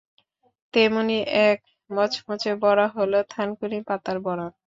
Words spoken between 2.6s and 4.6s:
বড়া হলো থানকুনি পাতার বড়া।